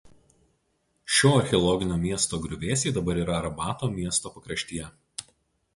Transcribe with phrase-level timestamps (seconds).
[1.17, 4.91] Šio archeologinio miesto griuvėsiai dabar yra Rabato miesto pakraštyje.